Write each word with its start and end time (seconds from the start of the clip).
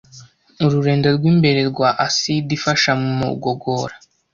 Ururenda 0.65 1.07
rwimbere 1.17 1.61
rwa 1.71 1.89
acide 2.05 2.49
ifasha 2.57 2.91
mugogora 3.17 3.95